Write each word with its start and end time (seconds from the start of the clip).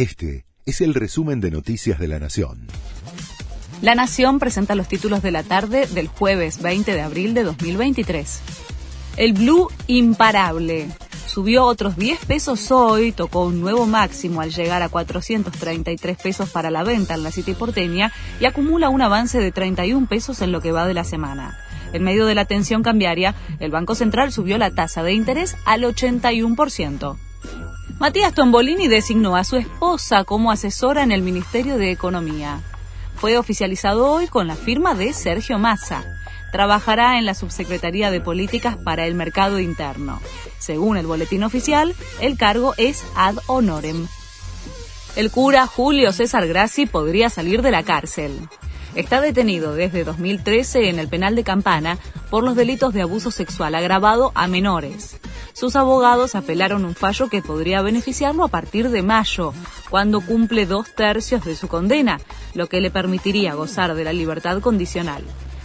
Este 0.00 0.46
es 0.64 0.80
el 0.80 0.94
resumen 0.94 1.42
de 1.42 1.50
Noticias 1.50 1.98
de 1.98 2.08
la 2.08 2.18
Nación. 2.18 2.68
La 3.82 3.94
Nación 3.94 4.38
presenta 4.38 4.74
los 4.74 4.88
títulos 4.88 5.20
de 5.20 5.30
la 5.30 5.42
tarde 5.42 5.86
del 5.88 6.08
jueves 6.08 6.62
20 6.62 6.94
de 6.94 7.02
abril 7.02 7.34
de 7.34 7.42
2023. 7.42 8.40
El 9.18 9.34
Blue 9.34 9.68
imparable. 9.88 10.88
Subió 11.26 11.66
otros 11.66 11.98
10 11.98 12.24
pesos 12.24 12.70
hoy, 12.70 13.12
tocó 13.12 13.44
un 13.44 13.60
nuevo 13.60 13.84
máximo 13.84 14.40
al 14.40 14.52
llegar 14.52 14.82
a 14.82 14.88
433 14.88 16.16
pesos 16.16 16.48
para 16.48 16.70
la 16.70 16.82
venta 16.82 17.12
en 17.12 17.22
la 17.22 17.30
City 17.30 17.52
porteña 17.52 18.10
y 18.40 18.46
acumula 18.46 18.88
un 18.88 19.02
avance 19.02 19.38
de 19.38 19.52
31 19.52 20.06
pesos 20.06 20.40
en 20.40 20.50
lo 20.50 20.62
que 20.62 20.72
va 20.72 20.86
de 20.86 20.94
la 20.94 21.04
semana. 21.04 21.58
En 21.92 22.04
medio 22.04 22.24
de 22.24 22.34
la 22.34 22.46
tensión 22.46 22.82
cambiaria, 22.82 23.34
el 23.58 23.70
Banco 23.70 23.94
Central 23.94 24.32
subió 24.32 24.56
la 24.56 24.70
tasa 24.70 25.02
de 25.02 25.12
interés 25.12 25.58
al 25.66 25.82
81%. 25.82 27.18
Matías 28.00 28.32
Tombolini 28.32 28.88
designó 28.88 29.36
a 29.36 29.44
su 29.44 29.56
esposa 29.56 30.24
como 30.24 30.50
asesora 30.50 31.02
en 31.02 31.12
el 31.12 31.20
Ministerio 31.20 31.76
de 31.76 31.90
Economía. 31.90 32.62
Fue 33.16 33.36
oficializado 33.36 34.10
hoy 34.10 34.26
con 34.26 34.46
la 34.46 34.54
firma 34.54 34.94
de 34.94 35.12
Sergio 35.12 35.58
Massa. 35.58 36.02
Trabajará 36.50 37.18
en 37.18 37.26
la 37.26 37.34
Subsecretaría 37.34 38.10
de 38.10 38.22
Políticas 38.22 38.78
para 38.78 39.06
el 39.06 39.14
Mercado 39.14 39.60
Interno. 39.60 40.18
Según 40.58 40.96
el 40.96 41.06
boletín 41.06 41.44
oficial, 41.44 41.94
el 42.22 42.38
cargo 42.38 42.72
es 42.78 43.04
ad 43.16 43.36
honorem. 43.48 44.08
El 45.14 45.30
cura 45.30 45.66
Julio 45.66 46.14
César 46.14 46.48
Grassi 46.48 46.86
podría 46.86 47.28
salir 47.28 47.60
de 47.60 47.70
la 47.70 47.82
cárcel. 47.82 48.48
Está 48.94 49.20
detenido 49.20 49.74
desde 49.74 50.04
2013 50.04 50.88
en 50.88 51.00
el 51.00 51.08
penal 51.08 51.36
de 51.36 51.44
Campana 51.44 51.98
por 52.30 52.44
los 52.44 52.56
delitos 52.56 52.94
de 52.94 53.02
abuso 53.02 53.30
sexual 53.30 53.74
agravado 53.74 54.32
a 54.34 54.46
menores. 54.46 55.20
Sus 55.52 55.76
abogados 55.76 56.34
apelaron 56.34 56.84
un 56.84 56.94
fallo 56.94 57.28
que 57.28 57.42
podría 57.42 57.82
beneficiarlo 57.82 58.44
a 58.44 58.48
partir 58.48 58.90
de 58.90 59.02
mayo, 59.02 59.52
cuando 59.90 60.20
cumple 60.20 60.66
dos 60.66 60.94
tercios 60.94 61.44
de 61.44 61.56
su 61.56 61.68
condena, 61.68 62.20
lo 62.54 62.68
que 62.68 62.80
le 62.80 62.90
permitiría 62.90 63.54
gozar 63.54 63.94
de 63.94 64.04
la 64.04 64.12
libertad 64.12 64.60
condicional. 64.60 65.22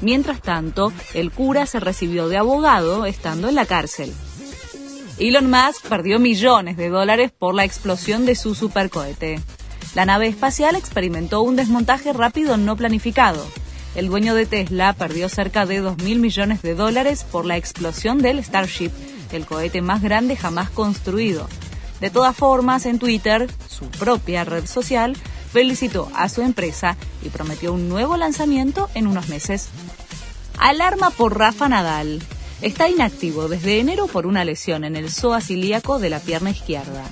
Mientras 0.00 0.40
tanto, 0.40 0.92
el 1.14 1.30
cura 1.30 1.66
se 1.66 1.80
recibió 1.80 2.28
de 2.28 2.36
abogado 2.36 3.06
estando 3.06 3.48
en 3.48 3.54
la 3.54 3.66
cárcel. 3.66 4.12
Elon 5.18 5.50
Musk 5.50 5.88
perdió 5.88 6.20
millones 6.20 6.76
de 6.76 6.90
dólares 6.90 7.32
por 7.36 7.54
la 7.54 7.64
explosión 7.64 8.24
de 8.24 8.36
su 8.36 8.54
supercohete. 8.54 9.40
La 9.94 10.04
nave 10.04 10.28
espacial 10.28 10.76
experimentó 10.76 11.42
un 11.42 11.56
desmontaje 11.56 12.12
rápido 12.12 12.56
no 12.56 12.76
planificado. 12.76 13.44
El 13.96 14.06
dueño 14.06 14.34
de 14.36 14.46
Tesla 14.46 14.92
perdió 14.92 15.28
cerca 15.28 15.66
de 15.66 15.82
2.000 15.82 16.18
millones 16.20 16.62
de 16.62 16.76
dólares 16.76 17.24
por 17.24 17.46
la 17.46 17.56
explosión 17.56 18.18
del 18.18 18.44
Starship, 18.44 18.92
el 19.36 19.46
cohete 19.46 19.82
más 19.82 20.02
grande 20.02 20.36
jamás 20.36 20.70
construido. 20.70 21.48
De 22.00 22.10
todas 22.10 22.36
formas, 22.36 22.86
en 22.86 22.98
Twitter, 22.98 23.48
su 23.68 23.86
propia 23.86 24.44
red 24.44 24.66
social, 24.66 25.16
felicitó 25.52 26.10
a 26.14 26.28
su 26.28 26.42
empresa 26.42 26.96
y 27.22 27.30
prometió 27.30 27.72
un 27.72 27.88
nuevo 27.88 28.16
lanzamiento 28.16 28.88
en 28.94 29.06
unos 29.06 29.28
meses. 29.28 29.68
Alarma 30.58 31.10
por 31.10 31.38
Rafa 31.38 31.68
Nadal. 31.68 32.22
Está 32.60 32.88
inactivo 32.88 33.48
desde 33.48 33.78
enero 33.78 34.06
por 34.08 34.26
una 34.26 34.44
lesión 34.44 34.84
en 34.84 34.96
el 34.96 35.10
psoas 35.10 35.50
ilíaco 35.50 35.98
de 35.98 36.10
la 36.10 36.20
pierna 36.20 36.50
izquierda. 36.50 37.04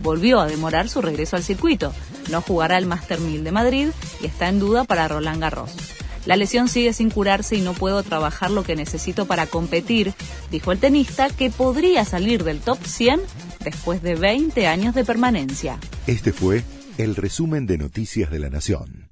Volvió 0.00 0.40
a 0.40 0.46
demorar 0.46 0.88
su 0.88 1.02
regreso 1.02 1.36
al 1.36 1.42
circuito. 1.42 1.92
No 2.30 2.40
jugará 2.40 2.78
el 2.78 2.86
Master 2.86 3.20
1000 3.20 3.44
de 3.44 3.52
Madrid 3.52 3.88
y 4.20 4.26
está 4.26 4.48
en 4.48 4.58
duda 4.58 4.84
para 4.84 5.08
Roland 5.08 5.40
Garros. 5.40 5.91
La 6.26 6.36
lesión 6.36 6.68
sigue 6.68 6.92
sin 6.92 7.10
curarse 7.10 7.56
y 7.56 7.60
no 7.60 7.72
puedo 7.72 8.02
trabajar 8.02 8.50
lo 8.50 8.62
que 8.62 8.76
necesito 8.76 9.26
para 9.26 9.46
competir, 9.46 10.14
dijo 10.50 10.72
el 10.72 10.78
tenista 10.78 11.28
que 11.28 11.50
podría 11.50 12.04
salir 12.04 12.44
del 12.44 12.60
top 12.60 12.78
100 12.84 13.20
después 13.64 14.02
de 14.02 14.14
20 14.14 14.66
años 14.66 14.94
de 14.94 15.04
permanencia. 15.04 15.78
Este 16.06 16.32
fue 16.32 16.64
el 16.98 17.16
resumen 17.16 17.66
de 17.66 17.78
Noticias 17.78 18.30
de 18.30 18.38
la 18.38 18.50
Nación. 18.50 19.11